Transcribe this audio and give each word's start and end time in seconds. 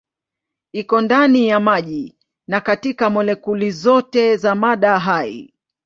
Iko 0.71 1.01
ndani 1.01 1.47
ya 1.47 1.59
maji 1.59 2.15
na 2.47 2.61
katika 2.61 3.09
molekuli 3.09 3.71
zote 3.71 4.37
za 4.37 4.55
mada 4.55 4.99
hai. 4.99 5.53